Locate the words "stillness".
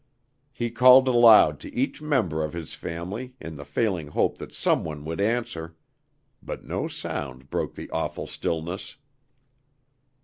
8.25-8.95